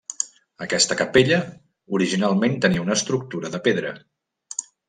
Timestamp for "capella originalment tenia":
1.01-2.87